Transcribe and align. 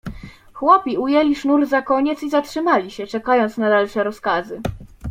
"Chłopi 0.53 0.97
ujęli 0.97 1.35
sznur 1.35 1.65
za 1.65 1.81
koniec 1.81 2.23
i 2.23 2.29
zatrzymali 2.29 2.91
się, 2.91 3.07
czekając 3.07 3.57
na 3.57 3.69
dalsze 3.69 4.03
rozkazy." 4.03 4.61